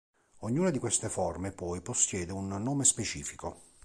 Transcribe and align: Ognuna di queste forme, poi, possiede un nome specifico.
Ognuna 0.39 0.71
di 0.71 0.79
queste 0.79 1.09
forme, 1.09 1.51
poi, 1.51 1.79
possiede 1.81 2.31
un 2.31 2.47
nome 2.47 2.85
specifico. 2.85 3.61